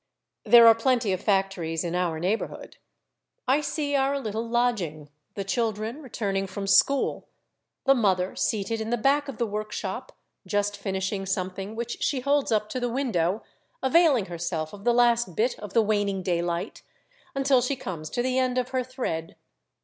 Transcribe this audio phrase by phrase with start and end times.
[0.45, 2.77] There are plenty of factories in our neighborhood.
[3.47, 7.27] I see our Httle lodging, the children returning from school,
[7.85, 10.17] the mother seated in the back of the workshop,
[10.47, 13.43] just finishing some thing which she holds up to the window,
[13.83, 16.81] availing herself of the last bit of the waning daylight,
[17.35, 19.35] until she comes to the end of her thread.